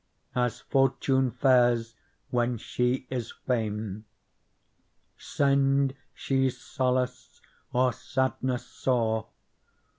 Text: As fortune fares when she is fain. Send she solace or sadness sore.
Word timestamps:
As 0.33 0.61
fortune 0.61 1.29
fares 1.29 1.93
when 2.31 2.57
she 2.57 3.05
is 3.11 3.31
fain. 3.45 4.05
Send 5.15 5.93
she 6.15 6.49
solace 6.49 7.39
or 7.71 7.93
sadness 7.93 8.65
sore. 8.65 9.27